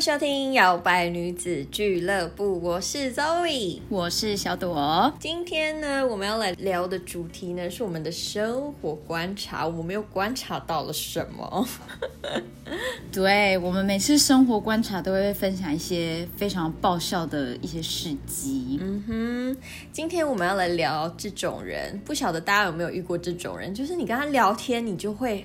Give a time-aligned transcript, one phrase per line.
[0.00, 3.80] 迎收听摇摆女子俱乐部，我是 Zoe。
[3.90, 5.12] 我是小朵。
[5.20, 9.68] 今天呢，我们要来聊的主题呢，是我们的生活观察。
[9.68, 11.68] 我们又观察到了什么？
[13.12, 18.78] 对我们每次生活观察都会分享一些非常爆笑的一些事迹。
[18.80, 19.56] 嗯哼，
[19.92, 23.74] 今天我们要来聊这种人，不晓得大家有没有遇过这种人？
[23.74, 25.44] 就是你跟他聊天，你就会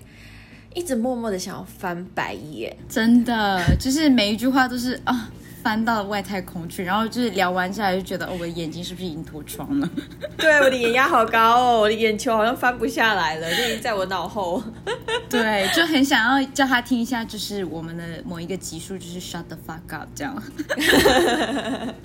[0.76, 2.78] 一直默默的想要翻白眼。
[2.88, 5.30] 真的，就是每一句话都是啊，
[5.64, 9.90] 翻到外太空去，然后就是聊完下来就觉得，哦，我的眼睛是不是已经脱窗了？
[10.38, 14.62] 对，我的眼压好高哦，我的眼球好像翻不下来了，就已经在我脑后。
[15.28, 20.44] 对，就很想要叫他听一下，就是我们的某一个集数，就是 shut the fuck up 这样。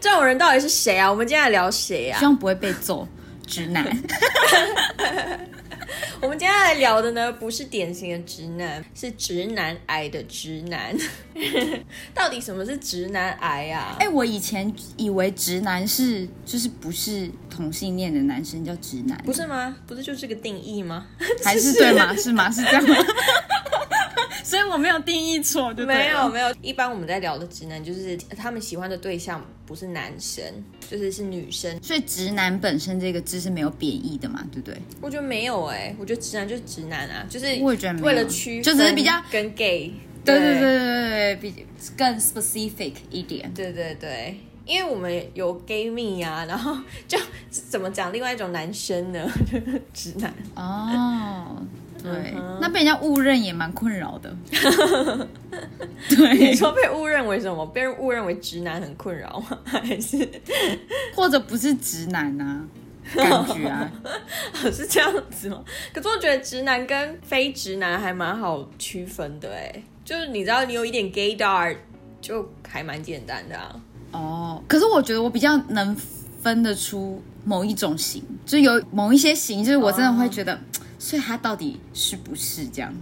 [0.00, 1.10] 这种人到底是谁啊？
[1.10, 2.24] 我们今天来聊谁啊希？
[2.24, 3.06] 望不会被揍，
[3.44, 3.84] 直男。
[6.20, 10.96] 我们今天来聊的呢，不是典型的直男，是直男癌的直男。
[12.14, 13.96] 到底什么是直男癌啊？
[14.00, 19.76] 哎、我以前以为直男是就是不是同性恋的男生叫直男，不是吗？
[19.86, 21.06] 不是就这个定义吗？
[21.44, 22.14] 还是对吗？
[22.16, 22.50] 是吗？
[22.50, 22.96] 是这样吗？
[24.46, 25.98] 所以我没有定义错，对不对？
[26.04, 30.44] 没有没有，一般我们在聊的直男，就是他们喜欢的对象不是男生，
[30.88, 31.82] 就是是女生。
[31.82, 34.80] 所以直男本身这个字是没有贬义的嘛，对不对？
[35.00, 39.92] 我觉得没有哎、我觉得直男就是直男啊，就是我也觉得为了区分，就只是比较跟 gay。
[40.24, 43.52] 对对对对对对，比更 specific 一点。
[43.52, 46.76] 对对对，因为我们有 gay 蜜呀、然后
[47.08, 47.18] 就
[47.50, 49.28] 怎么讲另外一种男生呢？
[49.92, 50.32] 直男。
[50.54, 51.62] 哦，
[52.02, 54.34] 对，嗯那被人家误认也蛮困扰的。
[56.08, 57.64] 对 你对，说被误认为什么？
[57.66, 59.58] 被人误认为直男很困扰吗？
[59.64, 60.28] 还是
[61.14, 62.64] 或者不是直男啊，
[63.14, 63.90] 感觉啊，
[64.72, 65.62] 是这样子吗？
[65.92, 71.76] 可是我觉得直男跟非直男还蛮好区分的哎，就是你知道你有一点 gaydar
[72.20, 73.76] 就还蛮简单的啊。
[74.12, 75.94] 哦，可是我觉得我比较能
[76.42, 80.58] 分得出某一种型，就有某一些型，就是我真的会觉得，
[80.98, 82.94] 所以他到底是不是这样？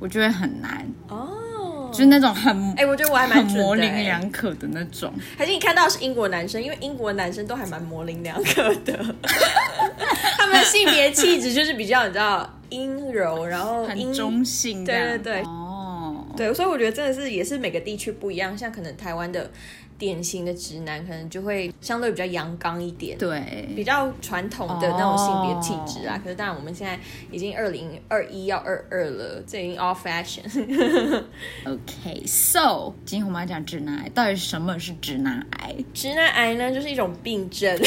[0.00, 5.10] 我觉得很难，哦，就是那种很哎、我觉得我还蛮很模棱两可的那种。
[5.38, 9.14] 还是你看到是英国男生，因为英国男生都还蛮模棱两可的，
[10.36, 15.42] 他们的性别气质就是比较你知道阴柔，然后很中性，对对对。
[15.42, 19.50] 哦，对，所以我觉得真的是也是每个地区不一样，像可能台湾的
[19.98, 23.16] 典型的直男，可能就会相对比较阳刚一点。
[23.16, 26.98] 对，比较传统的那种性别气质啊，可是当然我们现在
[27.30, 30.42] 已经二零二一要二二了，这已经 all fashion。
[31.64, 35.74] OK，so、今天我们要讲直男癌，到底什么是直男癌？
[35.94, 37.78] 直男癌呢，就是一种病症。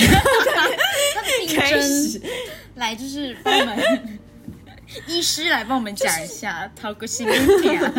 [1.39, 2.29] 病开始症，
[2.75, 3.77] 来就是帮我们
[5.07, 7.79] 医师来帮我们讲一下，掏个心一点。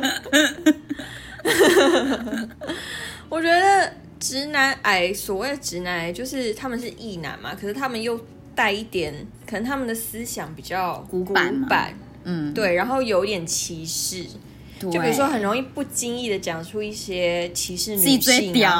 [3.29, 8.19] 我觉得直男癌，所谓的直男癌，就是他们是异男嘛，可是他们又
[8.55, 9.15] 带一点，
[9.47, 11.95] 可能他们的思想比较古板古板。
[12.25, 14.31] 嗯，对，然后有点歧视，对
[14.81, 18.71] 就比如说很容易不经意的讲出一些歧视女自己最性屌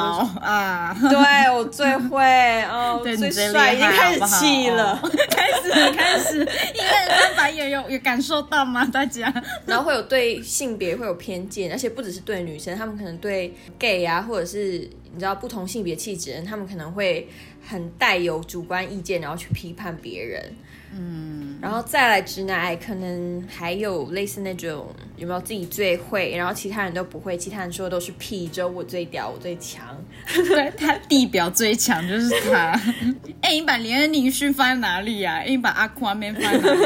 [0.41, 2.23] 啊，对我最会
[2.63, 4.99] 哦， 对最帅，已经开始气了。
[5.03, 8.85] 哦 开始开始，应该翻白眼有有感受到吗？
[8.85, 9.31] 大家？
[9.65, 17.27] 然后会有对性别会有偏见，而且不只是对女生，他们可能对 gay 啊，或者是你知道不同性别气质的人，他们可能会
[17.67, 20.55] 很带有主观意见，然后去批判别人。
[20.91, 24.87] 嗯，然后再来直男癌，可能还有类似那种
[25.19, 29.85] 有没有自己最会，然后其他人都不会，其他人说的都是屁，只有我最屌，我最强。
[30.33, 32.79] 对他地表最强就是他。
[33.41, 35.35] 哎、你把连恩尼逊放在哪里啊？
[35.35, 36.85] 哎你把阿夸面放在哪里、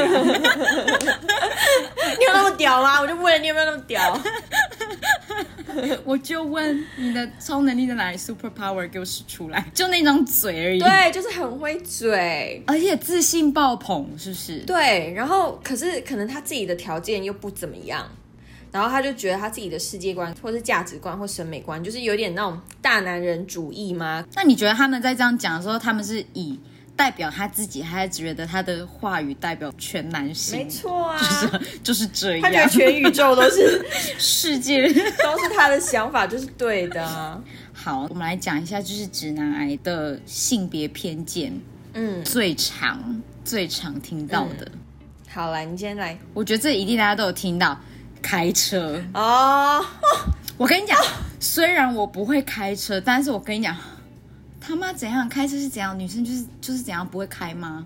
[1.08, 1.18] 啊？
[2.18, 3.00] 你有那么屌吗？
[3.00, 4.20] 我就问你有没有那么屌？
[6.04, 12.62] 我就问你的超能力在哪里？Super power 给我使出来，就那张嘴而已。，对，就是很会嘴。
[12.66, 14.58] 而且自信爆棚，是不是？
[14.60, 18.08] 对，然后可是可能他自己的条件又不怎么样，
[18.74, 24.26] 然后他就觉得他自己的世界观或是价值观或审美观，就是有点那种大男人主义吗？
[24.34, 26.58] 那你觉得他们在这样讲的时候，他们是以
[26.96, 30.58] 代表他自己，还是觉得他的话语代表全男性？
[30.58, 32.68] 没，错啊，就是就是这他觉得样。
[32.68, 33.86] 全宇宙都是
[34.18, 37.40] 世界都是他的想法，就是对的啊。
[37.72, 41.52] 好，我们来讲一下，就是直男癌的性别偏见
[41.92, 44.68] 嗯，最常最常听到的。
[45.30, 47.78] 好来，你先来我觉得这一定大家都有听到，
[48.24, 48.98] 开车。
[49.12, 49.84] 哦。
[50.56, 50.96] 我跟你讲，
[51.38, 53.76] 虽然我不会开车，但是我跟你讲，
[54.60, 57.84] 他妈怎样开车是怎样，女生就是就是怎样不会开吗？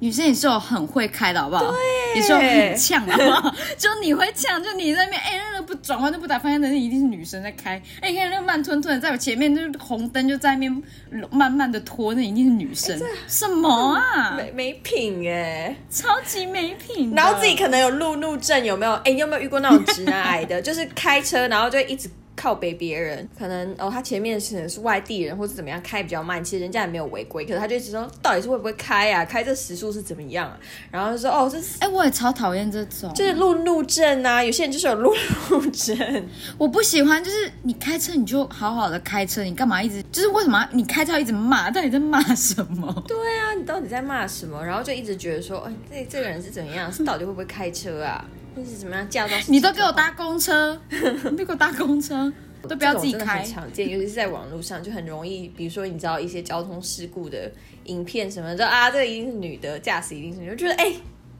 [0.00, 1.70] 女生也是有很会开的好不好？
[1.70, 3.54] 对，也是有很呛的好不好？
[3.78, 7.80] 就你会呛，就你在那边哎，那个不转弯就不打方向灯，那一定是女生在开。
[8.00, 10.82] 哎，你看那个慢吞吞的在我前面，就是红灯就在那边
[11.30, 12.98] 慢慢的拖，那一定是女生。
[13.28, 14.34] 什么啊？
[14.38, 17.12] 没没品哎，超级没品。
[17.14, 18.92] 然后自己可能有路怒症，有没有？
[19.04, 20.60] 哎，你有没有遇过那种直男癌的？
[20.62, 22.08] 就是开车，然后就一直。
[22.40, 29.22] 靠北别人，可能哦，他前面可能是外地人或者怎么样，开比较慢，其实人家也没有违规，可是他就一直说，到底是会不会开啊？
[29.22, 30.50] 开这时速是怎么样？
[30.90, 35.14] 然后就说，哦，这哎，我也超讨厌这种，就是路怒症啊，有些人就是有路
[35.50, 41.70] 怒症，我不喜欢，就是你开车你就好好的开车，你干嘛一直，就是为什么你开车一直骂？
[41.70, 43.04] 到底在骂什么？
[43.06, 44.64] 对啊，你到底在骂什么？
[44.64, 45.58] 然后就一直觉得说，
[45.92, 46.90] 哎，这这个人是怎么样？
[46.90, 48.24] 是到底会不会开车啊？
[48.54, 49.34] 那是怎么样驾照？
[49.48, 50.80] 你都给我搭公车，
[51.30, 52.32] 你给我搭公车。
[52.68, 55.48] 都不要自己开，很常见，尤其是在网络上就很容易。
[55.56, 57.50] 比如说，你知道一些交通事故的
[57.84, 60.92] 影片什么的啊，这个一定是女的驾驶，一定是女，就觉得哎，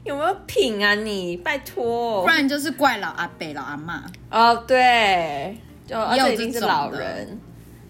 [0.03, 1.37] 有没有品啊你？
[1.37, 4.03] 拜托，不然就是怪老阿伯、老阿妈。
[4.31, 5.55] 哦，对，
[5.85, 7.37] 就这一定是老人。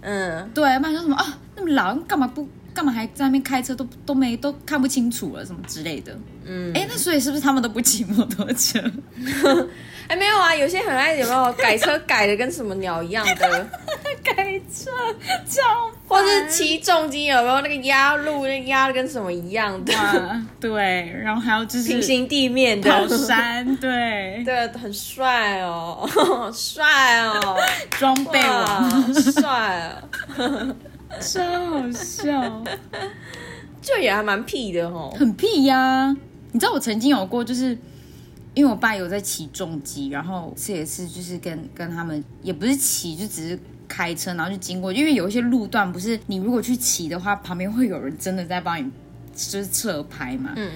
[0.02, 6.18] 嗯，对，不然说什么啊，那么老，干嘛不干嘛还在那边开车，都都没都看不清楚了，什么之类的。
[6.46, 8.80] 嗯，哎，那所以是不是他们都不骑摩托车？
[10.08, 13.68] 哎，没有啊，有些很爱有没有改车改的跟什么鸟一样的。
[14.24, 14.92] 改车，
[15.48, 19.94] 超或是骑重机有没有那个压路那压的跟什么一样的？
[20.60, 22.92] 对，然后还有就是平行地面的。
[22.92, 24.44] 跑山，对。
[24.46, 27.58] 对，很帅哦，帅哦，
[27.92, 29.96] 装备王，帅，
[31.20, 32.64] 超好笑，
[33.82, 36.16] 就也还蛮屁的哦，很屁呀！
[36.52, 37.78] 你知道我曾经有过就是。
[38.54, 44.92] 因为我爸有在骑重机，然后这也是就是跟跟他们也不是骑，就只是开车，然后就经过。
[44.92, 48.92] 因为有一些路段不是你如果去骑的话，旁边会有人真的在帮你
[49.34, 50.52] 就是侧拍嘛。
[50.58, 50.70] 嗯，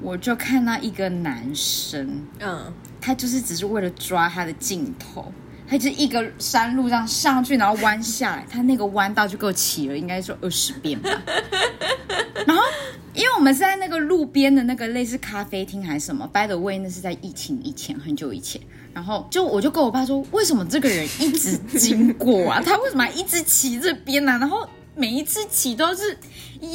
[0.00, 5.32] 我就看到一个男生，嗯，他就是只是为了抓他的镜头，
[5.70, 11.08] 他就一个山路这样上去，然后弯下来，他那个弯道就给我骑了，应该说二十遍吧，
[12.44, 12.62] 然后。
[13.12, 18.62] 因为我们是在那个路边的那个类似咖啡厅还是什么，by the way，那是在疫情以前很久以前。
[18.94, 22.62] 然后就我就跟我爸说，为什么这个人一直经过啊？
[22.64, 24.38] 他为什么一直骑这边呢？
[24.38, 26.16] 然后每一次骑都是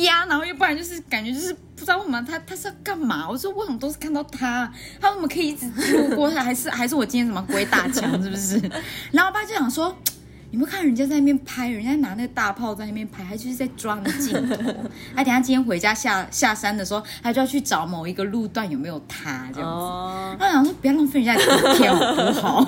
[0.04, 3.30] 压，然后又不然就是感觉就是不知道为什么他他是要干嘛？
[3.30, 4.72] 我说为什么都是看到他？
[5.00, 6.32] 他为什么可以一直路过？
[6.32, 8.58] 他还是还是我今天什么鬼打墙是不是？
[9.12, 9.96] 然后我爸就想说。
[10.52, 14.56] 你们看人家在那边拍，人家拿那个大炮在那边拍，他就是在抓那镜头。
[15.14, 20.38] 他等下今天回家下下山的时候，他就要去找某一个路段有没有他这样子。
[20.40, 22.66] 他想说不要浪费人家的片好不好？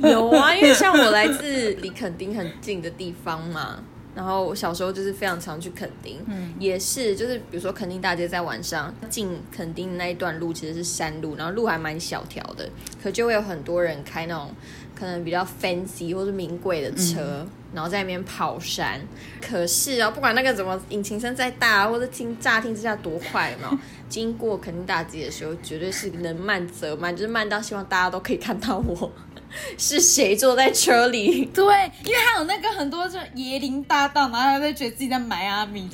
[0.08, 3.76] 有啊，因为像我来自离垦丁很近的地方嘛，
[4.16, 12.68] 然后我小时候就是非常常去垦丁，嗯，也是就是比如说垦丁大街在晚上进垦丁那一段路其实是山路，然后路还蛮小条的，
[13.00, 14.50] 可就会有很多人开那种。
[14.98, 18.98] 可能比较 fancy 或是名贵的车，然后在那边跑山。
[19.42, 23.78] 可是啊，不管那个怎么引擎声再大，或者听乍听之下多快嘛，
[24.08, 29.12] 经过肯定大街的时候，绝对是能慢则慢，就是慢到希望大家都可以看到我
[29.78, 31.44] 是谁坐在车里。
[31.46, 31.64] 对，
[32.04, 35.88] 因为他有那个很多这椰林大道，然后他就觉得自己在迈阿密，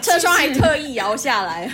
[0.00, 1.70] 车窗还特意摇下来。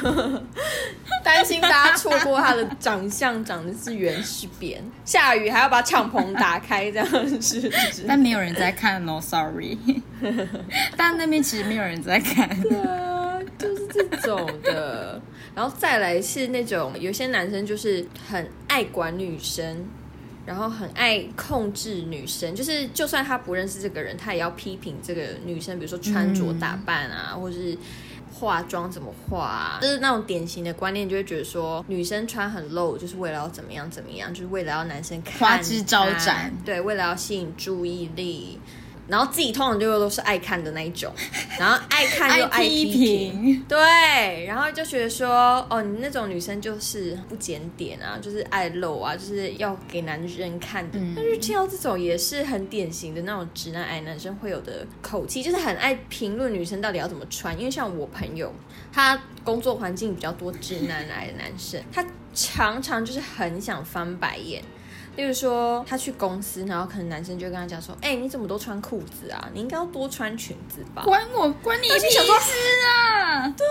[1.25, 7.71] 担心大家错过他的长相，长得是圆是扁，下雨还要把敞篷打开，这样是。
[8.07, 9.77] 但没有人在看，no sorry。
[10.97, 12.49] 但那边其实没有人在看。
[12.63, 15.21] 对啊，就是这种的。
[15.59, 19.85] 然后再来是那种有些男生就是很爱管女生，
[20.47, 27.77] 然后很爱控制女生，就是就算他不认识这个人，他也要批评这个女生，比如说穿着打扮啊，或者是。
[28.31, 38.61] 化妆怎么化，就是那种典型的观念，就会觉得说女生穿很露，就是为了要怎么样怎么样，就是为了要男生看花枝招展，对，为了要吸引注意力。
[39.09, 41.13] 然后自己通常就都是爱看的那一种，
[41.59, 50.99] 然后爱看又 爱批评，对，然后就觉得说，哦，你那种女生就是不检点啊，就是爱露啊，就是要给男人看的。
[51.17, 57.59] 但是听到这种也是很典型的那种直男癌男生会有的口气，就是很爱评论女生到底要怎么穿。
[57.59, 58.53] 因为像我朋友，
[58.93, 64.63] 他工作环境比较多直男癌的男生，他常常就是很想翻白眼。
[65.19, 69.51] 例如说，他去公司，然后可能男生就跟他讲说：“哎，你怎么都穿裤子啊？
[69.53, 72.21] 你应该要多穿裙子吧？”关我关你屁事
[72.87, 73.53] 啊！
[73.57, 73.67] 对，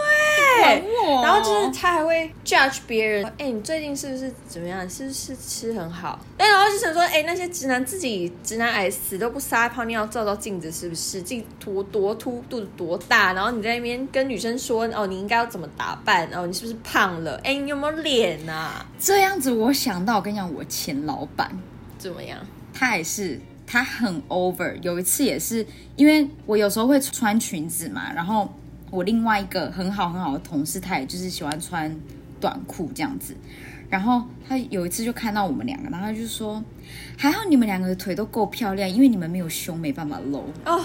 [0.62, 1.24] 管我。
[1.24, 4.88] 然后就是他还会 judge 别人，哎、你最近是不是怎么样？
[4.90, 6.20] 是不是吃很好？
[6.38, 11.22] 哎，然后就想说，哎、那些直男自己直男癌死都不撒泡尿，照照镜子是不是？
[11.22, 13.32] 自己多多凸，肚子多大？
[13.32, 16.30] 然后你在那边跟女生说，哦，你应该要怎么打扮？
[16.34, 17.40] 哦，你是不是胖了？
[17.46, 18.86] 哎，你有没有脸呐、啊？
[19.00, 21.37] 这样子，我想到我跟你讲，我前老板
[21.98, 22.40] 怎么样？
[22.74, 24.76] 他也是，他很 over。
[24.82, 25.66] 有一次也是，
[25.96, 28.54] 因为我有时候会穿裙子嘛，然后
[28.92, 31.96] 我另外一个很好很好的同事，他也就是喜欢穿
[32.40, 33.36] 短裤这样子。
[33.90, 36.64] 然后他有一次就看到我们两个，然后他就说
[37.18, 40.44] ：“还好你们两个的腿都够漂亮，因为你们没有胸，没办法露。
[40.66, 40.84] 哦，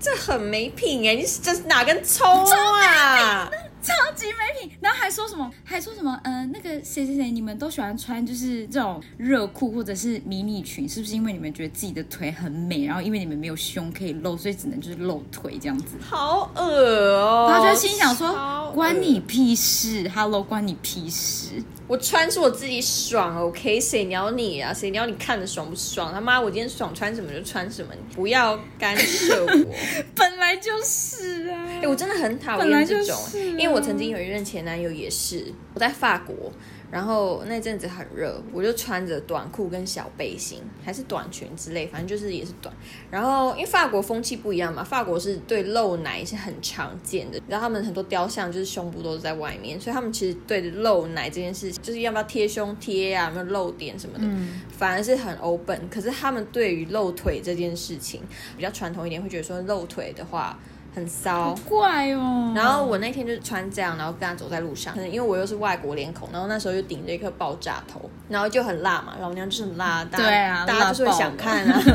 [0.00, 1.14] 这很没品哎！
[1.14, 3.50] 你是这是哪根葱啊？”
[3.82, 15.96] 超级没品，然后还说什么，还说什么，呃，那个谁谁谁，你们都喜欢穿就是这种热裤或者是迷你裙，是不是因为你们觉得自己的腿很美，然后因为你们没有胸可以露，所以只能就是露腿这样子？
[16.00, 17.48] 好恶哦！
[17.50, 21.62] 然后就心想说关你屁事，Hello，关你屁事。
[21.86, 23.80] 我穿是我自己爽，OK？
[23.80, 24.72] 谁鸟你啊？
[24.72, 26.12] 谁鸟你看着爽不爽？
[26.12, 29.48] 他妈，我今天爽穿什么就穿什么，你不要干涉我。
[30.14, 36.52] 本来就是啊，哎、我真的很讨厌这种，就是啊因为我曾经有一任前男友也是，我在法国，
[36.90, 42.74] 然后那阵子很热，我就穿着短裤跟小背心，还是短裙之类，反正就是也是短。
[43.10, 54.24] 然后因为法国风气不一样嘛，法国是对露奶是很常见的，然后他们很多雕像就是胸部都是在外面，所以他们其实对露奶这件事情，就是要不要贴胸贴啊，有没有露点什么的，
[54.70, 55.88] 反而是很 open。
[55.88, 58.20] 可是他们对于露腿这件事情
[58.56, 60.58] 比较传统一点，会觉得说露腿的话
[60.94, 61.54] 很骚。
[61.68, 62.52] 怪哦。
[62.54, 71.80] 然后我那天就是穿这样，然后跟他走在路上，可能因为我又是外国脸孔，然后那时候又顶着一颗爆炸头，然后就很辣嘛，老娘就是很辣，大家对啊大家就是会想看啊。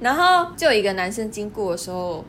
[0.00, 2.24] 然后就有一个男生经过的时候，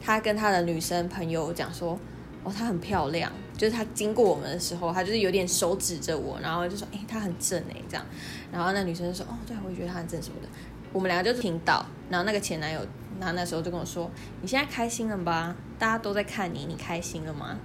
[0.00, 1.96] 他跟他的女生朋友讲说，
[2.42, 8.04] 哦，她很漂亮，就是他经过我们的时候，他就是有点手指着我，然后就说，哎、她很正哎、这样。
[8.50, 10.48] 然后那女生就说，哦，对，我也觉得她很正什么的。
[10.92, 12.80] 我们两个就听到，然后那个前男友，
[13.22, 14.10] 他那时候就跟我说
[14.42, 15.54] ：“你现在开心了吧？
[15.78, 17.56] 大家都在看你，你开心了吗？”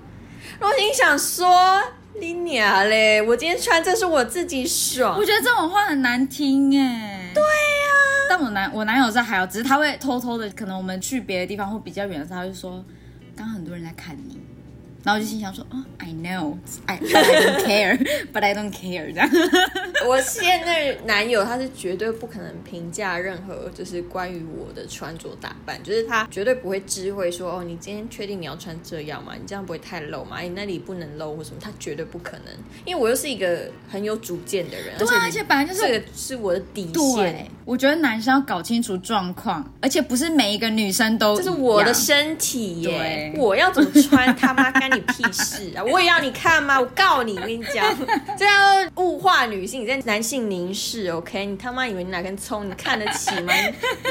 [0.61, 1.81] 我心想说
[2.21, 3.21] ：“你娘嘞！
[3.21, 5.25] 我今天穿这是我自己爽我。
[5.25, 7.31] 觉得这种话很难听哎。
[7.33, 12.85] 对呀、但我男我男友在还好，只是他会偷偷的，可能我们去别的地方或比较远的时候，他就说，
[13.35, 14.39] 刚刚很多人在看你。
[15.04, 19.30] 然后我就心想说，哦，I know，I I don't care，but I don't care 这样。
[20.06, 29.34] 我现任男友他是绝对不可能评价任何就是关于我的穿着打扮，就是他绝对不会知会说哦，你今天确定你要穿这样吗？
[29.39, 30.39] 你这样不会太露吗？
[30.42, 31.58] 你那里不能露或什么？
[31.62, 32.54] 他绝对不可能，
[32.86, 45.84] 因为我又是一个很有主见的人，对啊，而且本来就是这个是我的底线，，我觉得男生要搞清楚状况，而且不是每一个女生都这是我的身体耶，我要怎么穿 他妈干你屁事啊！
[45.84, 46.79] 我也要你看吗？
[46.79, 47.86] 我告你，我跟你讲，
[48.38, 51.46] 这样物化女性，你在男性凝视，OK？
[51.46, 53.53] 你他妈以为你哪根葱，你看得起吗？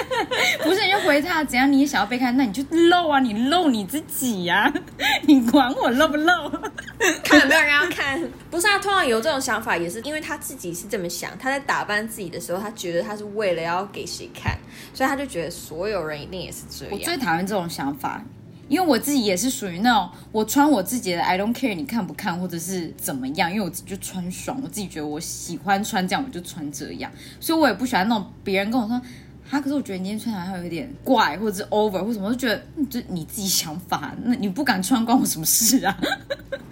[0.62, 4.73] 不是，你就回他怎样，你也想要被看，那你就露啊，你露你自己呀、
[5.26, 6.50] 你管我露不露？
[7.23, 8.21] 看有没有人要看？
[8.50, 11.30] 不是啊，通常有这种想法，也是因为他自己是这么想。
[11.38, 14.56] 他在打扮自己的时候，他觉得他是为了要给谁看，
[14.92, 17.18] 所以他就觉得所有人一定也是这样我最样。
[17.23, 18.23] 讨厌这种想法，
[18.68, 29.00] 因为我自己也是属于那种我穿我自己的，I don't care 你看不看或者是怎么样，因为我自己就穿爽，我自己觉得我喜欢穿这样，我就穿这样，所以我也不喜欢那种别人跟我说。
[29.49, 35.96] 啊可是我觉得你今天穿好像有点怪，或者是 over 或什么，我就觉得嗯，就你自己想法，那你不敢穿关我什么事啊？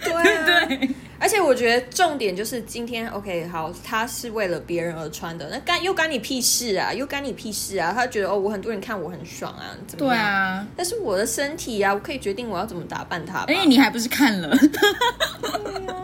[0.00, 7.92] 对啊， 对，而且我觉得重点就是今天 OK 好，他是为了别人而穿的，那干又干你屁事啊，又干你屁事啊！
[7.94, 10.16] 他觉得哦，我很多人看我很爽啊，怎么对？
[10.16, 13.44] 啊，但是我的身体啊，我可以决定我要怎么打扮它吧。
[13.48, 14.50] 而且你还不是看了，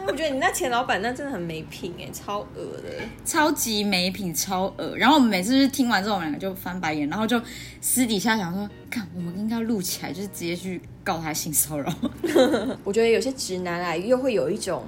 [0.07, 2.91] 我觉得你那前老板那真的很没品哎，超恶的。
[3.25, 4.97] 超级没品，超恶。
[4.97, 7.41] 然后我们每次就是听完之后，我们两个就翻白眼，然后就
[7.81, 11.91] 私底下想说，看我们应该录起来，就是直接去告他性骚扰。
[12.85, 14.85] 我觉得有些直男啊，又会有一种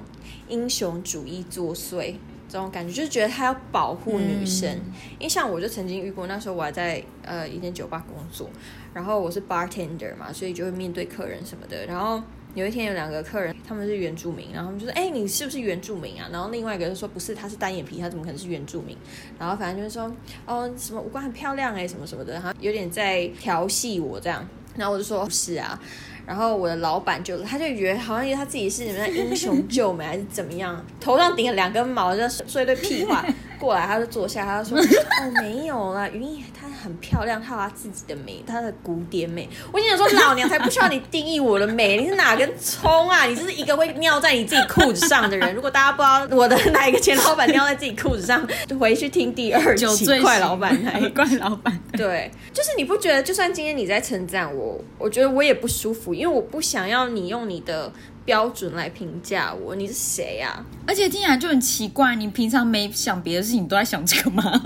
[0.49, 2.15] 英雄主义作祟。
[2.49, 4.69] 这种感觉就是觉得他要保护女生，
[5.17, 8.47] 因为像我就曾经遇过，那时候我还在呃一间酒吧工作，
[8.93, 11.87] 然后我是 bartender 嘛，所以就会面对客人什么的。
[11.87, 12.21] 然后
[12.55, 18.95] 有一天有两个客人，他们是原住民，然后他们就说：“哎、你是不是原住民啊？”然后另外一个就说：“不是，他是单眼皮，他怎么可能是原住民？”
[19.39, 20.11] 然后反正就是说
[20.45, 25.79] ：“哦，什么五官很漂亮哎、什么什么的，然后有点在调戏我这样。”然后我就说：“不是啊。”
[26.25, 33.25] 然后我的老板就他就觉得好像他自己是什么英雄救美还是怎么样，头上顶了两根毛，就说一堆屁话。
[33.59, 43.25] 过来，他就坐下，他就说：“哦，没有啦，云逸她很漂亮，她有她自己的美，她的古典美。”我心想说：“老娘才不需要你定义我的美，你是哪根葱啊？
[43.25, 45.53] 你是一个会尿在你自己裤子上的人。
[45.55, 51.79] 如果大家不知道我的哪一个前老板尿在自己裤子上， 就回去听第二期酒醉怪老板那一怪老板。
[51.93, 57.91] 对， 就是你不觉得，就算今天你在称赞我，我觉得我也不舒服，因为我不想要你用你的
[58.25, 59.75] 标准来评价我。
[59.75, 60.65] 你是谁啊？
[60.87, 64.43] 而且听起来就很奇怪，你平常没想别的事情，都在想这个吗？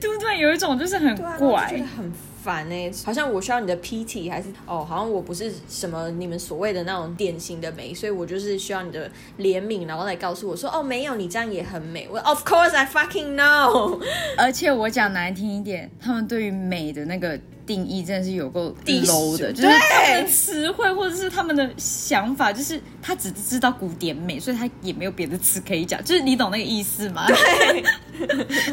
[0.00, 0.38] 对不对？
[0.38, 1.84] 有一种就是很怪就。
[1.84, 12.08] 很烦呢、好像我需要你的 PT，还是哦，好像我不是什么你们所谓的那种典型的美，所以我就是需要你的怜悯，然后来告诉我说，哦，没有，你这样也很美。
[12.10, 14.00] 我 Of course I fucking know，
[14.38, 27.26] 而且我讲难听一点，他们对于美的那个定义真的是有够 low 的，就是他们的词汇或者是他们的想法，就是他只知道古典美，所以他也没有别的词可以讲，就是你懂那个意思吗？
[27.28, 27.82] 对，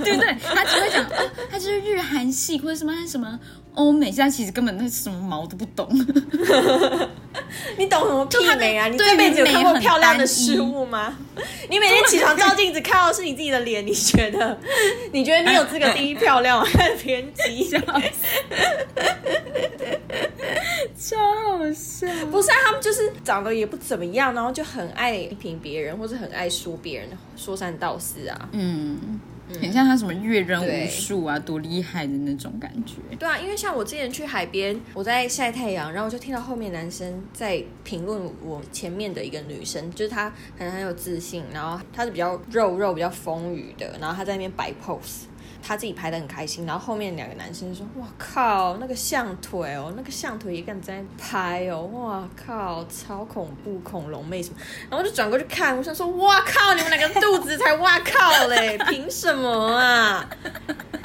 [0.02, 0.38] 对不对？
[0.42, 3.38] 他只会讲哦，他就是日韩系或者什么什么
[3.76, 5.88] 欧美，现在其实根本那什么毛都不懂。
[7.78, 8.88] 你懂什么屁美啊？
[8.88, 11.18] 你对这辈子有看过漂亮的事物吗？
[11.70, 14.58] 你每天起床照镜子看到的是你自己的脸，你觉得
[15.12, 16.66] 你觉得你有资格定义漂亮吗？
[16.66, 17.70] 很偏激。
[20.98, 22.08] 超好笑。
[22.32, 28.50] 不是啊，他们就是长得也不怎么样，然后就很爱批评别人，或者很爱说别人说三道四啊。
[28.54, 29.20] 嗯，
[29.62, 32.96] 很像他什么阅人无数啊，多厉害的那种感觉。
[33.18, 45.26] 对啊，因为像我之前去海边，我在晒太阳，然后我就听到后面男生在评论我前面的一个女生，就是她可能很有自信，然后她是比较肉肉、比较丰腴的，然后她在那边摆 pose。
[45.68, 54.58] 她自己拍的很开心，然后后面两个男生说：“哇靠，那个象腿哦，那个象腿也敢在拍哦，哇靠，超恐怖，恐龙妹什么。”
[54.88, 60.30] 然后我就转过去看，我想说：“哇靠，你们两个肚子才哇靠嘞， 凭什么啊？”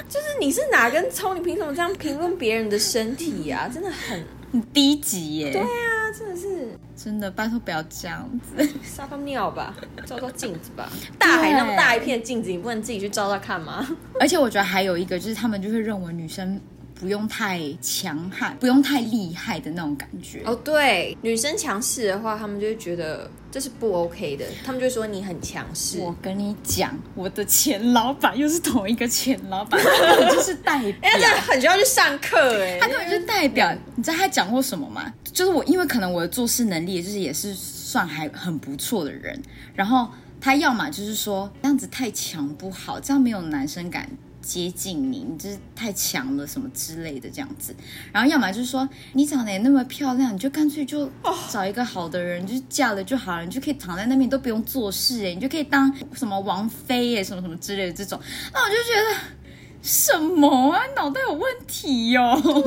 [0.06, 1.34] 就是你是哪根葱？
[1.34, 5.52] 你凭什么这样评论别人的身体啊、真的很，很低级耶！
[5.52, 5.66] 对啊，
[6.12, 8.68] 真的是真的，拜托不要这样子。
[8.82, 9.74] 撒泡尿吧，
[10.04, 10.90] 照照镜子吧。
[11.18, 13.86] 大海那么大一片镜子，你不能自己去照照看吗？
[14.20, 16.60] 而且我觉得还有一个就是，他们就会认为女生
[17.00, 20.42] 不用太强悍，不用太厉害的那种感觉。
[20.44, 25.98] 哦，对，女生强势的话，他们就会觉得这是不 OK 的，他们就会说你很强势。
[25.98, 29.80] 我跟你讲，我的前老板又是同一个前老板，
[30.30, 31.18] 就是代表哎、。
[31.18, 35.10] 这很需要去上课哎、他根本就是代表，你知道他讲过什么吗？
[35.32, 39.40] 就是我，因为可能我的做事能力，就是也是算还很不错的人。
[39.74, 40.06] 然后
[40.38, 44.06] 他要么就是说这样子太强不好，这样没有男生敢
[44.42, 47.74] 接近你，你就是太强了什么之类的这样子。
[48.12, 51.10] 然后要么就是说你长得也那么漂亮，你就干脆就
[51.50, 58.20] 找一个好的人，就是嫁了就好了，你就可以躺在那边都不用做事哎，你就可以当什么王妃哎，什么什么之类的这种。
[58.52, 59.40] 那我就觉得。
[59.82, 60.82] 什么啊？
[60.94, 62.64] 脑袋有问题哟、哦！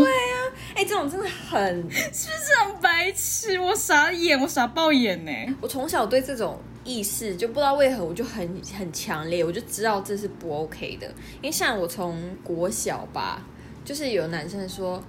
[0.74, 3.60] 哎、这种真的很， 是不是很白痴？
[3.60, 5.32] 我傻眼，我傻爆眼呢。
[5.62, 11.08] 我从小对这种意识就不知道为何我就很很强烈，我就知道这是不 OK 的。
[11.38, 13.46] 因为像我从国小吧，
[13.86, 15.04] 就是有男生说：“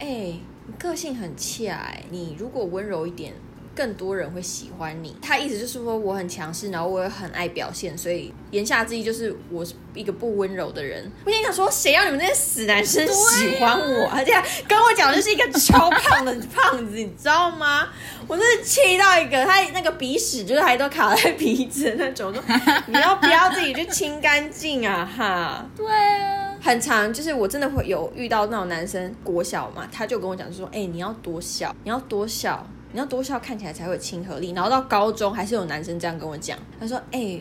[0.00, 3.32] 哎、你个性很怯哎、你如果温柔一点。”
[3.76, 11.12] 更多人会喜欢你，他意思就是说我很强势，然后我也很爱表现，所以言下之意就是我是一个不温柔的人。
[11.26, 14.08] 我心想说，谁让你们这些死男生喜欢我？
[14.08, 14.32] 而且
[14.66, 17.88] 跟我讲的就是一个超胖的胖子，你知道吗？
[18.26, 22.42] 我真是气到一个，他那个鼻屎就是还都卡在鼻子那种，说
[22.86, 25.04] 你要不要自己去清干净啊？
[25.16, 34.52] 哈，对啊，很长，就是我真的会有遇到那种男生，国小嘛，他就跟我讲，就说，哎、你要多笑，你要多笑，你要多笑，看起来才会有亲和力。
[34.52, 37.38] 然后到高中还是有男生这样跟我讲，他说，哎、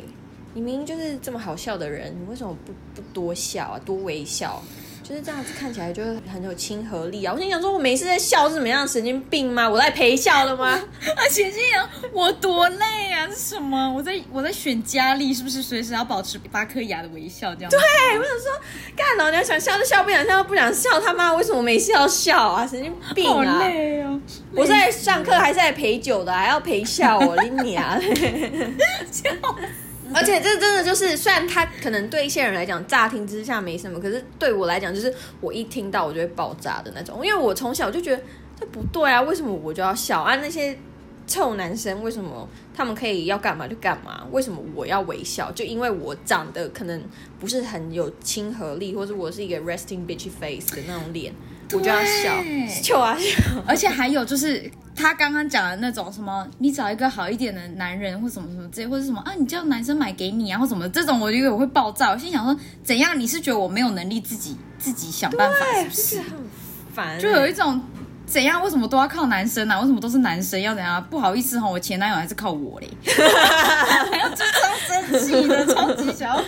[0.53, 4.61] 你明明就是这么好笑的人，你为什么不不多笑啊，多微笑？
[5.07, 7.31] 就是这样子看起来就是很有亲和力啊！
[7.31, 8.87] 我心想说，我没事在笑是怎么样？
[8.87, 9.69] 神经病吗？
[9.69, 10.81] 我在陪笑的吗？
[11.15, 13.27] 而且心想我多累啊！
[13.27, 13.93] 这什么？
[13.93, 17.69] 我在我在选佳丽，是不是随时要保持八颗牙的微笑这样？
[17.69, 17.79] 对，
[18.17, 18.51] 我想说，
[18.95, 22.65] 干老娘想笑就笑，不想笑就不想笑，他妈为什么没事要笑啊？
[22.65, 23.67] 神经病啊好啊！
[23.67, 24.19] 累哦。
[24.55, 28.01] 我在上课还是在陪酒的，还要陪笑我你娘！
[30.15, 37.23] 而且这真的就是，虽然他可能对一些人来讲乍听之下没什么，可是对我来讲，就是我一听到我就会爆炸的那种。
[37.25, 38.23] 因为我从小就觉得
[38.59, 40.37] 这不对啊，为什么我就要笑啊？
[40.37, 40.77] 那些
[41.27, 44.25] 臭男生为什么他们可以要干嘛就干嘛？
[44.31, 45.51] 为什么我要微笑？
[45.51, 47.03] 就因为我长得可能
[47.39, 51.33] 不是很有亲和力，或者我是一个 resting bitch face 的那种脸。
[51.73, 52.43] 我就要笑。
[53.65, 62.11] 而且还有就是他刚刚讲的那种什么，你找一个好一点的男人或什么什么之类，或者什么啊，你叫男生买给你啊，或什么这种，我觉得我会爆炸。
[62.11, 63.19] 我心想说，怎样？
[63.19, 66.15] 你是觉得我没有能力自己自己想办法， 是不是？
[66.17, 66.37] 就是很
[66.93, 67.81] 烦，就有一种
[68.25, 68.63] 怎样？
[68.63, 69.79] 为什么都要靠男生啊？
[69.81, 71.03] 为什么都是男生要怎样？
[71.09, 76.41] 不好意思哈，我前男友还是靠我嘞， 还要就超生气的，超级想要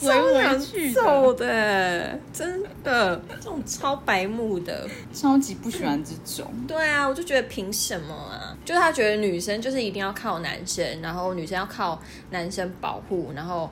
[0.00, 0.08] 回
[0.42, 4.88] 超去的，揍的，真的，这种超白目的。
[5.12, 6.52] 超级不喜欢这种。
[6.66, 8.56] 对啊，我就觉得凭什么啊？
[8.64, 12.00] 就是他觉得女生就是一定要靠男生，然后女生要靠
[12.30, 13.70] 男生保护，然后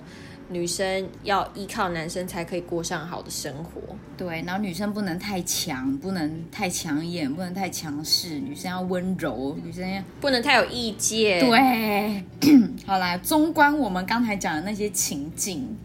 [0.48, 3.80] 女生要依靠男生才可以过上好的生活。
[4.16, 12.24] 对，然后女生不能太强，不能太抢眼，不能太强势，女生要温柔，女生要不能太有意见。，对。
[12.87, 15.76] 好啦，纵观我们刚才讲的那些情境，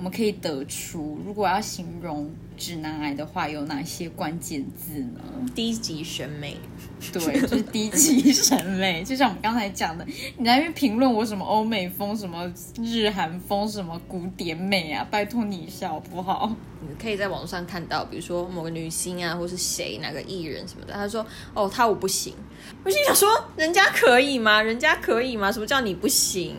[0.00, 5.20] 我们可以得出，如果要形容直男癌的话，有哪些关键字呢？
[5.54, 6.56] 低级审美。
[7.12, 10.04] 对，就是低级审美，就像我们刚才讲的，
[10.36, 12.50] 你在那边评论我什么欧美风、什么
[12.82, 16.54] 日韩风、什么古典美啊，拜托你一下好不好？
[16.82, 22.34] 你可以在网上看到，比如说某个女星啊，或是谁哪个艺人什么的，他说：“哦，他我不行。”
[22.82, 24.62] 我心想说：“人家可以吗？
[24.62, 25.52] 人家可以吗？
[25.52, 26.56] 什么叫你不行？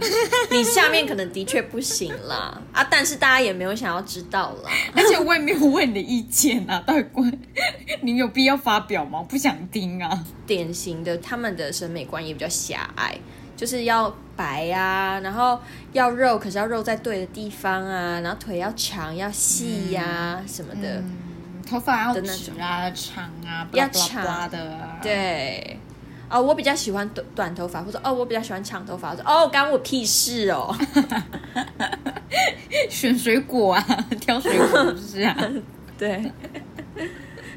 [0.52, 2.84] 你下面可能的确不行啦啊！
[2.84, 4.70] 但是大家也没有想要知道啦。
[4.96, 7.40] 而且我也没有问你的意见啊，到底关
[8.02, 9.20] 你有必要发表吗？
[9.20, 10.24] 我不想听啊。
[10.46, 13.18] 典型的他们的审美观也比较狭隘，
[13.56, 15.60] 就是要白啊，然后
[15.94, 21.04] 要肉，可是要肉在对的地方啊，然后腿要长要细呀、什么的。
[21.70, 25.80] 头发要直啊、长啊，要长的、啊。，对，
[26.30, 29.12] 哦，我比较喜欢短短头发，或者哦，我比较喜欢长头发。
[29.12, 30.76] 我说哦，干我屁事哦。
[32.90, 35.38] 选水果啊，挑水果是不是啊？
[35.98, 36.30] 对。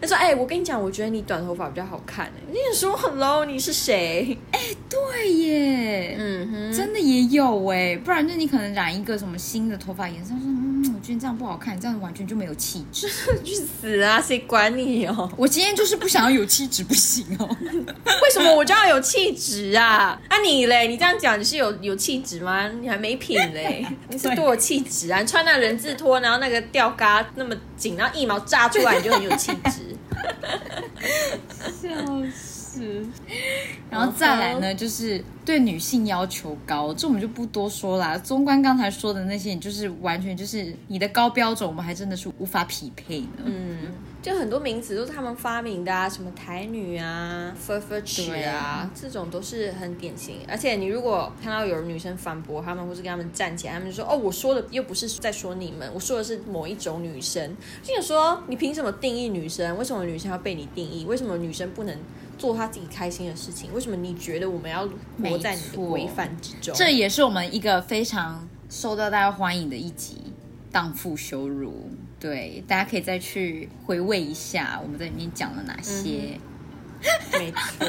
[0.05, 4.37] 他说：“哎、我跟你讲，我觉得你短头发比较好看。”哎，你说 “hello”，你是谁？
[4.89, 13.09] 对耶，嗯哼，真的也有哎，不然就你可能染一个什么新的头发颜色，说嗯，我觉得这样不好看，这样完全就没有气质。
[13.43, 14.21] 去死啊！
[14.21, 15.31] 谁管你哦？
[15.37, 17.49] 我今天就是不想要有气质，不行哦。
[18.23, 20.21] 为什么我就要有气质啊？
[20.29, 20.87] 啊你嘞？
[20.87, 22.69] 你这样讲你是有有气质吗？
[22.81, 23.85] 你还没品嘞？
[24.09, 25.21] 你是多有气质啊？
[25.21, 29.81] 你穿那人字拖，然后那个吊嘎那么紧，然后一毛炸出来，你就很有气质。
[31.81, 33.07] 笑死。
[33.89, 38.19] 然后再来呢，就是对女性要求高，这我们就不多说啦。
[38.19, 43.45] 纵观刚才说的那些，你就是完全就是你的高标准，我们还真的是无法匹配呢。
[43.45, 43.79] 嗯，
[44.25, 50.39] 就很多名词都是他们发明的啊，什么台女啊、f u r f u r 对啊，这种都是很典型。
[50.49, 59.77] 而且你如果看到有女生反驳他们，或是跟他们站起来，他们就说：“哦，我说的又不是在说你们，我说的是某一种女生。”就想说，你凭什么定义女生？
[59.77, 61.05] 为什么女生要被你定义？
[61.05, 61.95] 为什么女生不能
[62.39, 63.75] 做她自己开心的事情？
[63.75, 64.89] 为什么你觉得我们要
[65.23, 66.75] 活在你的规范之中？
[66.75, 70.17] 这也是我们一个非常受到大家欢迎的一集
[70.73, 71.71] 《荡妇羞辱》。
[72.21, 76.39] 对，大家可以再去回味一下我们在里面讲了哪些。
[77.39, 77.87] 没错，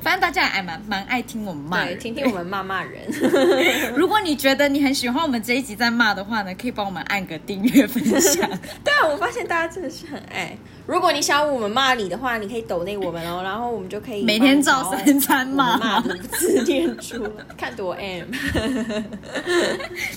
[0.00, 1.84] 反正大家还蛮蛮爱听我们骂。
[1.94, 3.02] 听听我们骂骂人。
[3.96, 8.48] 如果你觉得你很喜欢我们这一集在骂的话呢，可以帮我们按个订阅分享。
[8.84, 10.56] 对啊，我发现大家真的是很爱。
[10.86, 18.26] 如果你想要我们骂你的话，你可以抖那我们哦，然后我们就可以每天照三餐骂骂五字念出来，看多 M。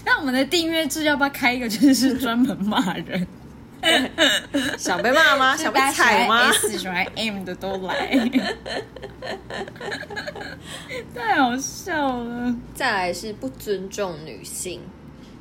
[0.06, 3.26] 那我们的订阅制要不要开一个，就是专门骂人？
[4.78, 5.56] 想被骂吗？
[5.56, 8.10] 想被踩吗喜欢 M 的都来，
[11.16, 12.56] 太好笑了。
[12.74, 14.82] 再来是不尊重女性，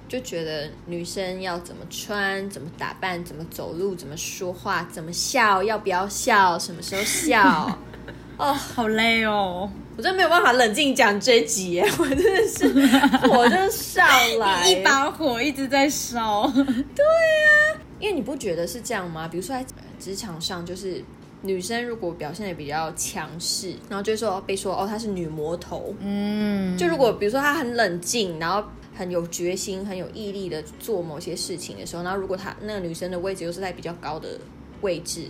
[0.08, 7.78] 就觉得女生要怎么穿、怎么打扮、怎么走路、怎么说话、怎么笑、要不要笑、什么时候笑。
[8.36, 12.68] 哦，好累哦，我真的没有办法冷静讲这一集耶，我真的是
[13.26, 14.06] 火就上
[14.38, 16.52] 来，一把火一直在烧。
[17.98, 19.26] 因为你不觉得是这样吗？
[19.28, 19.64] 比如说在
[19.98, 21.02] 职场上，就是
[21.42, 25.94] 女生如果表现的比较强势，然后就会说被说哦她是女魔头。
[26.00, 34.38] 嗯，就如果比如说她很冷静，然后很有决心、很有毅力的做某些事情的时候，然后如果她那个女生的位置又是在比较高的
[34.82, 35.28] 位置，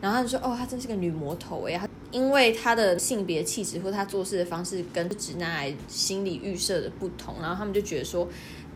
[0.00, 8.28] 然后她就说哦她真是个女魔头哎，她因为她的性别气质或她做事的方式跟直男癌心理预设的不同，然后他们就觉得说。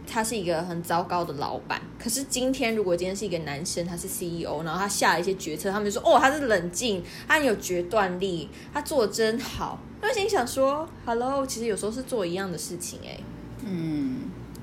[0.07, 9.79] 他是一个很糟糕的老板，可是今天如果今天是一个男生，他是 CEO，然后他下了一些决策，他们就说哦，他是冷静，他很有决断力，他做的真好。
[10.01, 13.19] 那心想说，Hello，其实有时候是做一样的事情哎、
[13.65, 14.16] 嗯，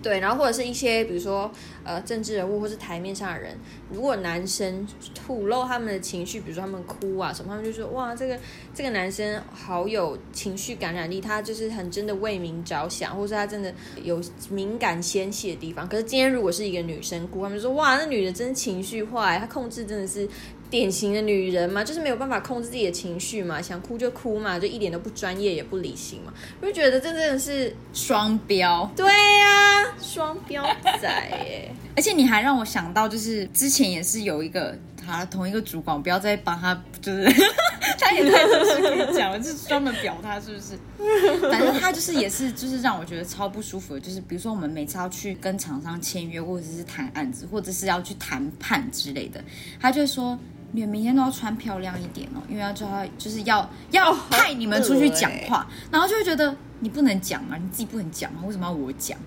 [0.04, 1.50] 对，然后或者是一些比如说
[1.86, 3.58] 呃政治人物或是台面上的人，
[3.90, 4.86] 如果男生
[5.16, 8.38] 吐露他们的情绪，比如说他们哭啊什么，他们就说哇这个
[8.76, 15.88] 这个男生好有情绪感染力，他就是很真的为民着想，或是他真的有敏感纤细的地方。
[15.88, 20.28] 可是今天如果是一个女生哭，他们就说哇那女的真情绪化，她控制真的是。
[20.74, 28.92] 典型的女人嘛，就是没有办法控制自己的情绪嘛，想哭就哭嘛，就一点都不专业也不理性嘛，我就觉得这真的是双标。
[28.96, 30.66] 对呀，双标
[31.00, 31.08] 仔
[31.46, 31.72] 耶！
[31.96, 37.24] 而且你还让我想到，就是之前也是有一个他同一个主管，不要再帮他，就是
[38.00, 41.50] 他也太多事可以讲了，就是专门表他是不是？
[41.52, 49.40] 反正他就是也是就是让我觉得超不舒服的，就是比如说我们每次要去跟厂商签约，或者是谈案子，或者是要去谈判之类的，
[49.80, 50.36] 他就说。
[50.74, 59.18] 你们明天都要穿漂亮一点哦，因为要叫他就是要要派你们出去讲话，然后就会觉得你不能讲啊，你自己不能讲啊，为什么要我讲？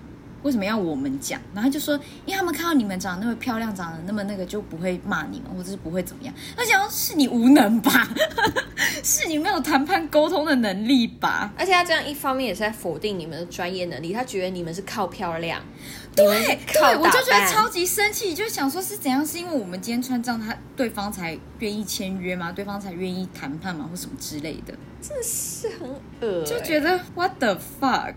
[0.43, 1.41] 为什么要我们讲？
[1.53, 6.33] 然后就说，因为他们看到你们长得那么漂亮，长得那么那个，就不会骂你们，或者是不会怎么样。
[6.55, 8.07] 他想是你无能吧？
[9.03, 11.51] 是你没有谈判沟通的能力吧？
[11.57, 15.61] 而且他这样一方面也是在否定你们的专业能力，他觉得你们是靠漂亮。
[16.17, 19.25] 对对，我就觉得超级生气，就想说是怎样？
[19.25, 22.51] 是因为我们今天穿这样，他对方才愿意签约吗？
[22.51, 23.87] 对方才愿意谈判吗？
[23.89, 24.73] 或什么之类的？
[24.99, 25.89] 真的是很
[26.21, 28.15] 恶就觉得 what the fuck。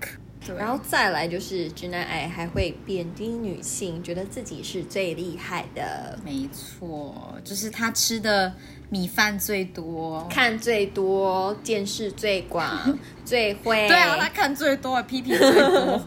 [0.56, 6.18] 然后再来就是直男癌还会贬低女性，觉得自己是最厉害的。
[6.24, 8.52] 没错，就是他吃的
[8.88, 13.86] 米饭最多，看最多，见识最广， 最会。
[13.86, 16.00] 对啊，他看最多，批评最多。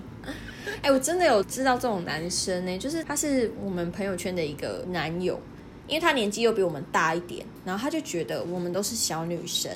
[0.81, 5.39] 哎，我真的有知道这种男生呢，就是他是我们朋友圈的一个男友，
[5.87, 9.71] 因为他年纪又比我们大一点，然后他就觉得我们都是小女生，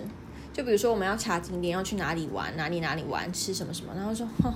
[0.54, 4.54] 就比如说我们要查景点，要去哪里玩，哪里哪里玩，吃什么什么，然后说，哼，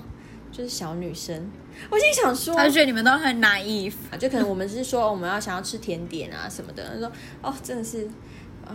[0.52, 1.50] 就是小女生。
[1.90, 8.08] 我心想说，他就觉得你们都很 naive，就可能我们是说我们要想要吃甜点啊什么的，他说，哦，真的是。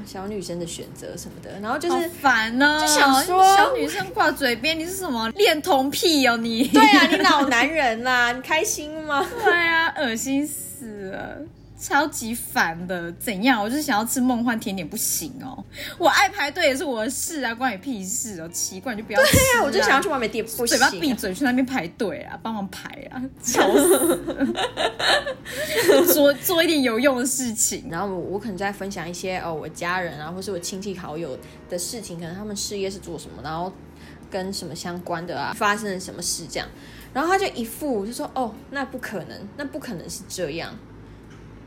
[0.06, 6.68] 小女生的选择什么的，然后就是烦呢，就想说小女生挂嘴边，你是什么恋童癖哦你？
[6.68, 9.26] 对啊，你老男人啦，你开心吗？
[9.44, 11.38] 对啊，恶心死了。
[11.78, 13.62] 超级烦的，怎样？
[13.62, 15.62] 我就是想要吃梦幻甜点，不行哦。
[15.98, 18.48] 我爱排队也是我的事啊，关你屁事哦。
[18.48, 19.62] 奇怪，你就不要吃啊。
[19.64, 24.54] 我就想要去外面店，不行嘴巴闭嘴去那边排队啊，帮忙排啊，吵死。
[26.12, 33.70] 做做一点有用的事情，然后我我可能在分享一些哦，我家人啊，或是我亲戚好友的事情，可能他们事业是做什么，然后
[34.30, 36.66] 跟什么相关的啊，发生了什么事这样。
[37.12, 40.74] 然后他就一副就说哦，那不可能，那不可能是这样。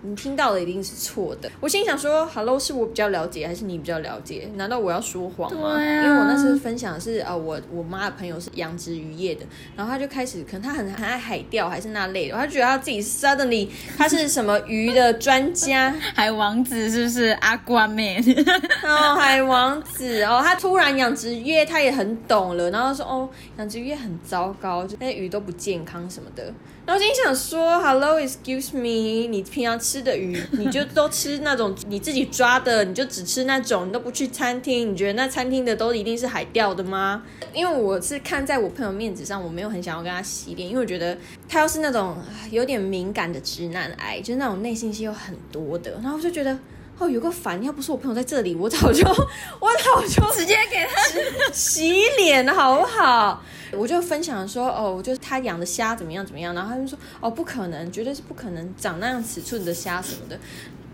[0.01, 1.49] 你听到的一定是错的。
[1.59, 4.49] 我心想说，Hello，是我比较了解，还是你比较了解？
[4.55, 5.81] 难道我要说谎吗？
[5.81, 18.23] 因为我那时候分享的是啊，我我妈的朋友是养殖渔业的，然后他就开始，可能他很很爱海钓，还是那类的，他觉得他自己 suddenly 他是什么鱼的专家， 海王子是不是阿瓜妹？
[18.83, 26.53] 哦，海王子哦，他突然养殖渔业，他也很懂了，然后说哦，养殖渔业很糟糕，就那些鱼都不健康什么的。
[26.85, 37.23] 然后心想说，Hello，excuse me，你平常吃的鱼，你就都吃那种你自己抓的，你就只吃那种，你都不去餐厅，你觉得那餐厅的都一定是海钓的吗？
[37.55, 42.15] 因为我是看在我朋友面子上，我没有很想要跟他洗脸，因为我觉得他要是那种
[42.51, 46.55] 有点敏感的直男癌，就是那种内心戏有很多的，然后我就觉得
[46.99, 53.41] 哦，有个烦，要不是我朋友在这里，我早就我早就直接给他洗脸了，好不好？
[53.71, 60.37] 我就分享说，哦，就是他养的虾怎么样怎么样，然后他就说，哦，不可能，绝对是不可能长那样尺寸的虾什么的。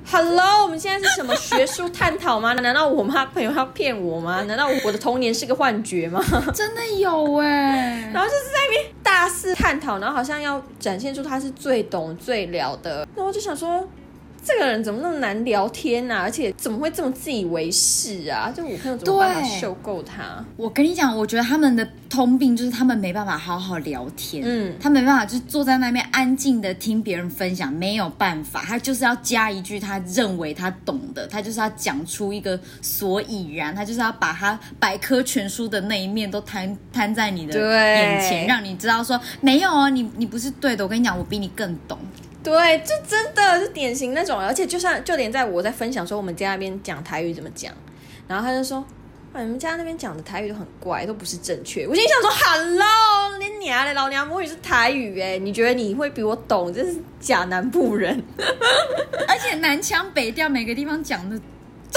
[0.07, 2.53] Hello，我们现在是什么学术探讨吗？
[2.53, 4.43] 难道我妈朋友要骗我吗？
[4.43, 6.23] 难道我的童年是个幻觉吗？
[6.53, 13.87] 真的有哎，然后就是在那边大肆探讨，然后好像要展现出他是最懂最了的，那我就想说。
[14.45, 16.21] 这个人怎么那么难聊天啊？
[16.21, 18.53] 而且怎么会这么自以为是啊？
[18.55, 20.45] 就我朋友怎么办法受够他？
[20.55, 41.97] 我跟你讲，我觉得他们的通病就是他们没办法好好聊天，嗯，他没办法就坐在那边安静的听别人分享，没有办法，他就是要加一句他认为他懂的，他就是要讲出一个所以然，他就是要把他百科全书的那一面都摊摊在你的眼前，让你知道说没有哦，你你不是对的，我跟你讲，我比你更懂。
[42.45, 47.73] 对，就真的是典型那种，而且就算就连在我在分享说我们家那边讲台语怎么讲，
[48.27, 48.85] 然后他就说，
[49.33, 51.87] 你们家那边讲的台语都很怪，都不是正确。
[51.87, 56.71] 我心想说，Hello，你娘嘞，老娘母语是台语哎，你觉得你会比我懂？
[56.71, 58.23] 真是假南部人，
[59.27, 61.41] 而且南腔北调，每个地方讲的。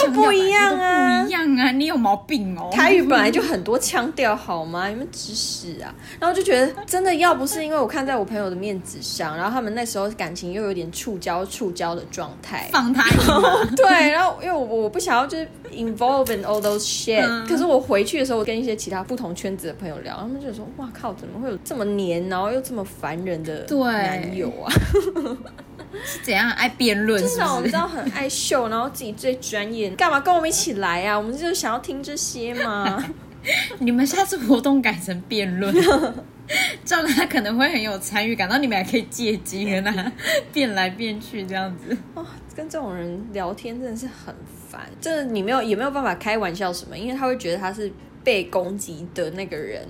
[0.02, 1.70] 腔调不一样啊不一样啊！
[1.72, 2.70] 你有毛病哦！
[2.72, 4.88] 台语本来就很多腔调，好吗？
[4.88, 5.94] 你们指使啊！
[6.20, 13.64] 然后就觉得真的要不是因为我看在我朋友的面子上，然后他们那时候感情又有点触礁触礁的状态，放他一马。
[13.76, 24.72] 对，然后因为我我不想要就是 involve in all those shit，、嗯可是我回去的时候，我跟一些其他不同圈子的朋友聊，他们就说：“哇靠，怎么会有这么黏，然后又这么烦人的对男友啊？”
[26.04, 27.20] 是怎样爱辩论？
[27.20, 27.64] 就是是那种不是？
[27.66, 31.18] 你知道很爱秀，然后自己最专业，干嘛跟我们一起来啊？
[31.18, 33.04] 我们就是想要听这些嘛。
[33.78, 35.72] 你们下次活动改成辩论，
[36.84, 40.12] 这样他可能会很有参与感，然后你们还可以借机跟他
[40.52, 41.96] 辩来辩去这样子。
[42.14, 44.34] 哦，跟这种人聊天真的是很
[44.68, 47.90] 烦，这你没有也没有办法开玩笑什么，因为他会觉得他是
[48.22, 49.86] 被攻击的那个人，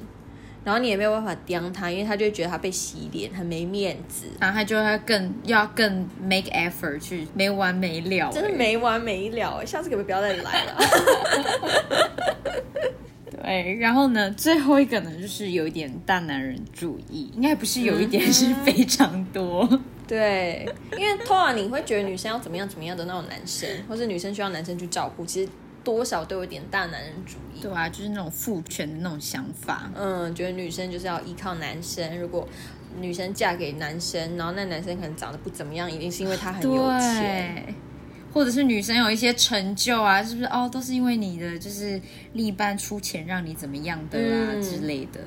[0.69, 9.65] 然后你也没有办法刁他，因为他就会觉得他被洗脸，很没面子，然后他就会更要更 make effort 去没完没了、真的欸没完没了。
[9.65, 10.77] 下次可不可以不要再来了？
[13.43, 19.67] 对，然后呢，最后一个呢，就是有一点大男人主义，应该不是有一点，是非常多。
[20.07, 25.51] 对，因为通常你会觉得女生要怎么样怎么样的那种男生，或是女生需要男生去照顾，其实
[25.97, 27.63] 多少都有点大男人主义。
[27.63, 29.91] 对啊，就是那种父权的那种想法。
[29.95, 32.19] 嗯，觉得女生就是要依靠男生。
[32.21, 32.47] 如果
[33.01, 37.75] 女生嫁给男生，然后那男生可能长得不怎么样，一定是因为他很有钱。
[38.35, 40.47] 或者是女生有一些成就啊，是不是？
[40.49, 42.01] 哦，都是因为你的就是
[42.35, 45.21] 另一半出钱让你怎么样的啊、嗯之类的。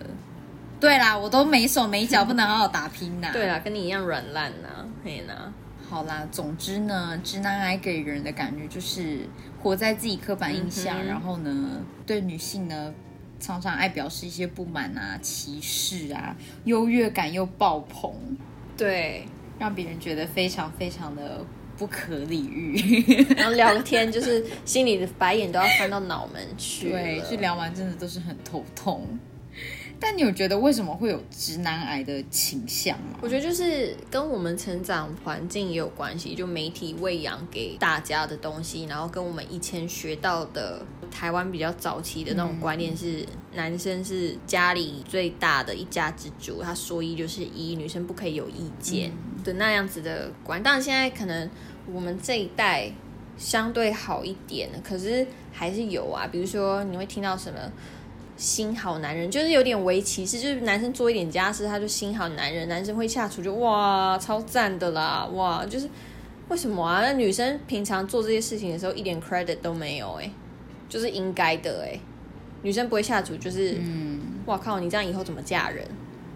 [0.79, 5.51] 对啦，我都没手没脚，不能好好打拼呐、对啦，跟你一样软烂呐，嘿呐。
[5.91, 9.27] 好啦，总之呢，直男癌给人的感觉就是
[9.61, 12.93] 活在自己刻板印象，嗯然后呢，对女性呢
[13.41, 18.13] 常常爱表示一些不满啊、歧视啊，优越感又爆棚，
[18.77, 19.25] 对，
[19.59, 21.45] 让别人觉得非常非常的
[21.77, 23.25] 不可理喻。
[23.35, 26.89] 然后聊个天，就是心里的白眼都要翻到脑门去。
[26.89, 29.05] 对，去聊完真的都是很头痛。
[30.03, 33.19] 但你有觉得为什么会有直男癌的倾向吗？
[33.21, 49.11] 我觉得就是跟我们成长环境也有关系，就媒体喂养给大家的东西，然后跟我们以前学到的台湾比较早期的那种观念是，男生是家里最大的一家之主，他说一就是一，女生不可以有意见
[49.43, 50.63] 的那样子的观。
[50.63, 51.47] 当然现在可能
[51.85, 52.91] 我们这一代
[53.37, 57.59] 相对好一点，可是还是有啊，比如说你会听到什么。
[58.41, 65.87] 新好男人就是有点为歧视，就是男生做一点家事，他就新好男人，男生会下厨就哇超赞的啦，哇就是
[66.49, 67.01] 为什么啊？
[67.03, 70.31] 那女生平常做这些事情的时候一点 credit 都没有哎、
[70.89, 71.99] 就是应该的哎、
[72.63, 75.85] 女生不会下厨就是，嗯，哇靠，你这样以后怎么嫁人？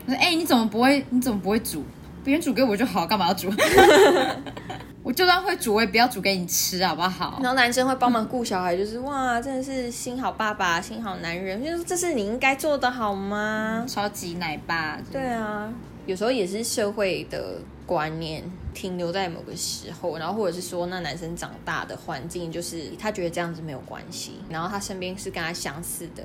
[0.06, 1.04] 我说：“哎、你怎么不会？
[1.10, 1.84] 你怎么不会煮？
[2.26, 3.50] 别人煮给我就好，干嘛要煮？
[5.04, 15.72] 我就算会煮，我也不要煮给你吃，好不好然后男生会帮忙顾小孩，就是哇，真的是心好爸爸、心好男人，就是这是你应该做的好吗？？”超级奶爸，对啊，
[16.08, 26.24] 有时候也是社会的观念停留在某个时候，然后或者是说那男生长大的环境，就是他觉得这样子没有关系，然后他身边是跟他相似的。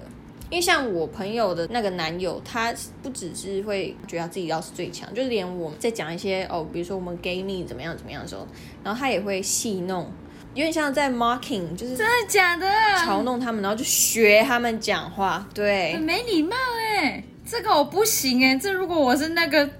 [0.50, 8.46] 因为像我朋友的那个男友，他不只是会觉得自己要是最强，就连我们在讲一些哦，比如说我们 gay 蜜怎么样怎么样的时候，
[8.82, 10.10] 然后他也会戏弄，
[10.54, 12.66] 有点像在 mocking，就是真的假的？
[12.98, 15.46] 嘲弄他们，然后就学他们讲话。
[15.54, 16.56] 对很，没礼貌
[16.96, 19.70] 哎、这个我不行哎、这如果我是那个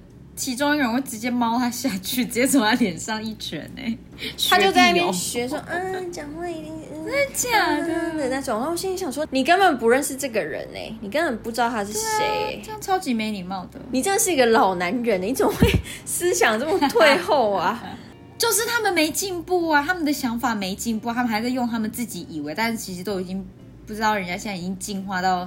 [0.40, 3.94] 其中一个人，会直接猫他下去，直接从他脸上一拳哎、
[4.48, 8.56] 他就在那边学学说，嗯，讲话一定真的假的的那种。
[8.56, 13.78] 然后我心里想说，你根本不认识这个人呢、你根本不知道他是谁、这样超级没礼貌的。
[13.92, 15.68] 你真的是一个老男人、你怎么会
[16.06, 17.82] 思想这么退后啊？
[18.38, 23.46] 就是他们没进步啊，他们的想法没进步，他们还在用他们自己以为，但是其实都已经
[23.86, 25.46] 不知道人家现在已经进化到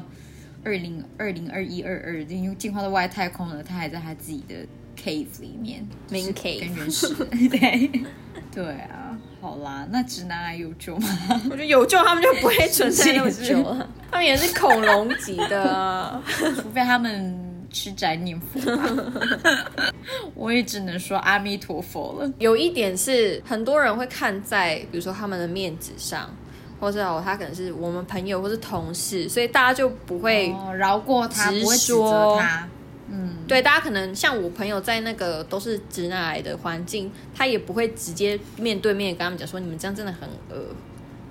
[0.63, 4.55] 二零二零二一二二，已经进化到外太空了，他还在他自己的
[4.95, 7.13] cave 里面 Main cave 跟原始
[7.49, 7.91] 对
[8.53, 11.07] 对啊，好啦，那直男癌有救吗？
[11.45, 13.89] 我觉得有救，他们就不会存在那么久了。
[14.11, 16.21] 他们也是恐龙级的啊。
[16.55, 18.59] 除非他们吃斋念佛，
[20.35, 22.31] 我也只能说阿弥陀佛了。
[22.37, 26.29] 有一点是很多人会看在，比如说他们的面子上，
[26.79, 30.51] 或者哦，他可能是我们朋友或是同事，所以大家就不会。
[30.51, 32.69] 哦，饶过他，直不会指责说他。
[33.43, 40.67] 嗯，对，大家可能像我朋友在那个都是直男癌的环境，他也不会直接面对面跟他们讲说你们这样真的很恶，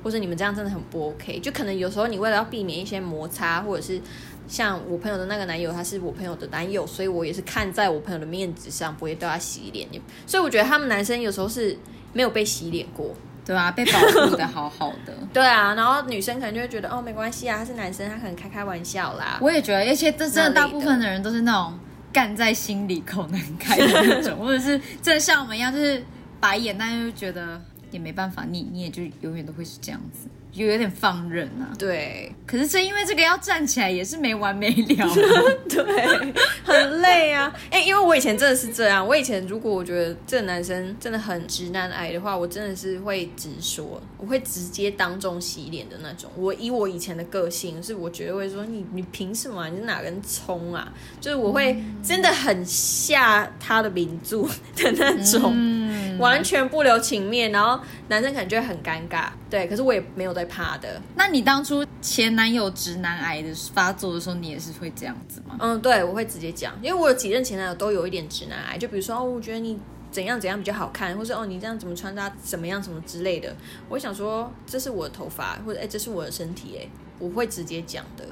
[0.03, 1.39] 或者你们这样真的很不 OK。
[1.41, 4.01] 就可能有时候你为了要避免一些摩擦，或者是
[4.49, 9.89] 像我朋友的那个男友，他是我朋友的男友，所以我也是看在我朋友的面子上，不会对他洗脸。
[10.27, 11.77] 所以我觉得他们男生有时候是
[12.13, 13.15] 没有被洗脸过，
[13.47, 15.15] 对啊，被保护的好好的。
[15.33, 19.39] 对啊，然后女生可能就会觉得哦，没关系啊，他是男生，他可能开开玩笑啦。
[19.41, 21.73] 我也觉得，而且这真的大部分的人都是那种
[22.13, 26.05] 干在心里口难开的那种， 或者是真的像我们一样，就是
[26.39, 27.61] 白眼，但是就觉得
[27.91, 31.73] 也没办法，你你也就永远都会是这样子，就有点放任啊。
[31.79, 35.11] 对可是正因为这个要站起来也是没完没了啊。
[35.69, 36.33] 对，
[36.63, 37.53] 很累啊。
[37.71, 46.31] 哎、因为我以前真的是这样，我以前如果我觉得这个男生真的很直男癌的话，我真的是会直说，我会直接当众洗脸的那种。
[46.37, 50.93] 我以我以前的个性，是我绝对会说你你凭什么啊、你是哪根葱啊？
[51.21, 54.43] 就是我会真的很下他的名著
[54.77, 55.53] 的那种。
[55.55, 65.57] 嗯，完全不留情面，然后男生可能就会很尴尬，对，可是我也没有在怕的，那你当初前男友直男癌的发作的时候，你也是会这样子吗？
[65.61, 69.79] 嗯，对，我会直接讲，因为我有几任前男友都有一点直男癌，就比如说哦，我觉得你
[70.11, 73.55] 怎样怎样比较好看，或是哦你这样怎么穿搭怎么样什么之类的，
[73.89, 76.89] 我想说这是我的头发，或者哎这是我的身体，哎，
[77.19, 78.27] 我会直接讲的。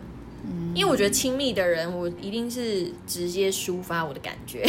[0.74, 4.66] 因为我觉得亲密的人，我一定是直接抒发我的感觉。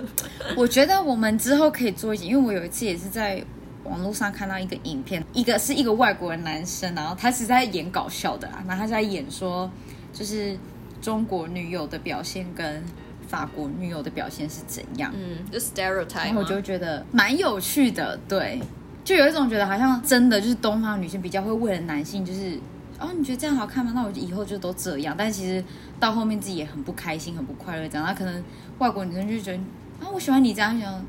[0.54, 3.42] 我觉得我们之后可以做一集，因为我有一次也是在
[3.86, 9.70] 网络上看到一个影片，一个是一个外国人男生，然后他是在演搞笑的啊，然后他在演说
[10.12, 10.58] 就是
[11.00, 12.82] 中国女友的表现跟
[13.28, 16.26] 法国女友的表现是怎样，嗯，就 stereotype。
[16.26, 18.60] 然后我就觉得蛮有趣的，对，
[19.04, 22.58] 就有一种觉得好像真的就是东方女性比较会为了男性就是。
[22.98, 23.92] 哦，你觉得这样好看吗？
[23.94, 25.14] 那我以后就都这样。
[25.18, 25.62] 但其实
[26.00, 28.06] 到后面自己也很不开心、很不快乐，这样。
[28.06, 28.42] 那可能
[28.78, 29.58] 外国女生就觉得
[30.00, 31.04] 啊，我喜欢你这样，想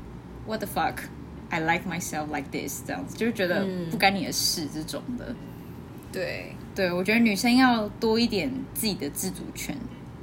[0.46, 0.96] What the fuck?
[1.50, 5.34] I like myself like this，这样子，就是觉得嗯不干你的事这种的。
[6.12, 9.76] 对，对，我觉得女生要多一点自己的自主权，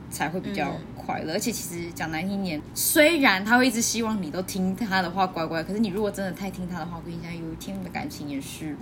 [0.09, 1.33] 才会比较嗯快乐。
[1.33, 8.75] 而且其实讲难听点，虽然他会一直希望你都听他的话，乖乖，可是你如果真的太听他的话，我跟你讲，有一天你的感情也是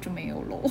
[0.00, 0.62] 就没有喽，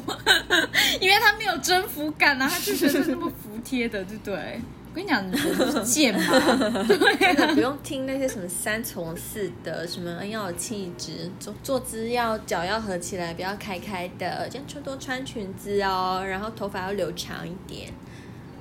[1.02, 4.62] 因为他没有征服感啊，他就觉得那么服帖的，对不对？
[4.98, 6.24] 我跟你讲，人就是贱嘛，
[7.20, 17.92] 真的不用听那些什么三从四德，什么要有气质，坐坐姿要脚要合起来，不要开开的，这样穿多穿裙子哦，然后头发要留长一点。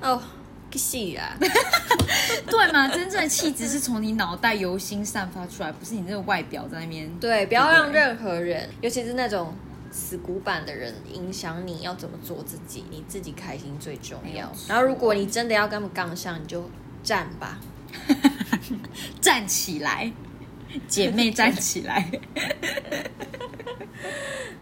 [0.03, 0.21] 哦，
[0.71, 1.35] 个戏啊！
[1.41, 2.87] 对嘛？
[2.89, 7.11] 真正的气质是从你脑袋由心散发出来，不是你那个外表在那边。
[7.19, 9.55] 对，不要让任何人，尤其是那种
[9.97, 14.53] 死古板的人，影响你要怎么做自己，你自己开心最重要。
[14.69, 16.71] 然后，如果你真的要跟他们杠上，你就
[17.03, 17.59] 站吧。
[19.23, 20.13] 站起来，
[20.87, 22.11] 姐妹站起来。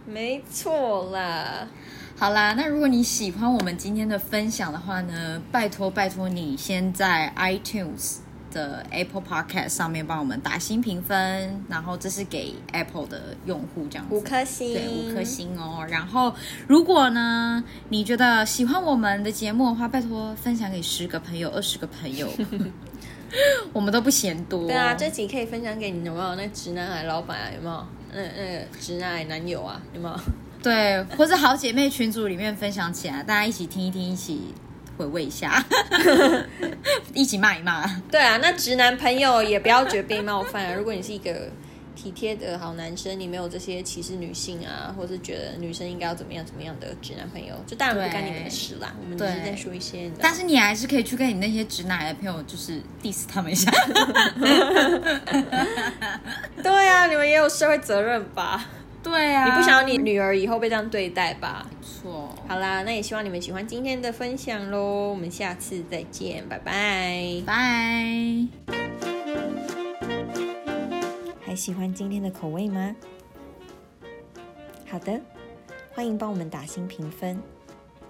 [0.07, 1.67] 没错啦。
[2.17, 8.19] 好啦，那如果你喜欢我们今天的分享的话呢，拜托拜托你先在 iTunes
[8.55, 14.15] 的 Apple Podcast 上面帮我们打新评分，然后这是给 Apple 的用户这样子。
[14.15, 15.23] 五颗星，对，五颗。
[15.23, 15.85] 星哦。
[15.91, 16.33] 然后，
[16.69, 22.29] 如果呢，你觉得喜欢我们的节目的话，拜托分享给十个朋友、二十个朋友，
[23.75, 24.67] 我们都不嫌多。
[24.69, 26.35] 对啊，这集可以分享给你有没有？
[26.37, 27.87] 那直男癌老板啊，有没有？
[28.13, 30.17] 那那个直男癌男友啊，有没有？
[30.63, 34.55] 对，或者好姐妹群组里面分享起来，大家一起听一听，一起
[34.97, 35.65] 回味一下，
[37.15, 37.85] 一起骂一骂。
[38.11, 40.75] 对啊，那直男朋友也不要觉得被冒犯啊。
[40.77, 41.49] 如果你是一个
[41.97, 48.95] 体贴的好男生，你没有这些歧视女性啊，或是觉得女生应该要怎么样怎么样的直男朋友，就当然不干你们的事啦。
[49.01, 53.71] 我们只是对在说一些，但是你还是可以去跟你那些直男的朋友，就是 diss 他们一下。
[56.63, 58.67] 对啊，你们也有社会责任吧？
[59.05, 61.71] 对啊，你不想要你女儿以后被这样对待吧？
[61.83, 62.35] 错。
[62.49, 65.11] 好啦，那也希望你们喜欢今天的分享喽。
[65.11, 67.43] 我们下次再见，拜拜。
[67.47, 68.49] 拜。
[71.45, 72.97] 还喜欢今天的口味吗？
[74.91, 75.21] 好的，
[75.93, 77.39] 欢迎帮我们打新评分。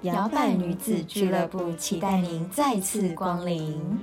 [0.02, 3.98] 摇摆女子俱乐部期待您再次光临。